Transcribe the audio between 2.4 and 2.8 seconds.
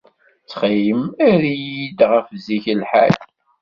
zik